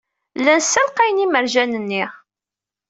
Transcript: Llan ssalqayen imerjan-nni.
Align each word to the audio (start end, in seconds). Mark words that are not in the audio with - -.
Llan 0.39 0.61
ssalqayen 0.65 1.23
imerjan-nni. 1.25 2.03